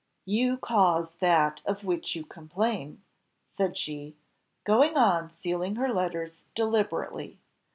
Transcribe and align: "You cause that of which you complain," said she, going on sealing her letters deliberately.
"You 0.25 0.57
cause 0.57 1.11
that 1.19 1.61
of 1.63 1.83
which 1.83 2.15
you 2.15 2.25
complain," 2.25 3.03
said 3.47 3.77
she, 3.77 4.15
going 4.63 4.97
on 4.97 5.29
sealing 5.29 5.75
her 5.75 5.93
letters 5.93 6.41
deliberately. 6.55 7.37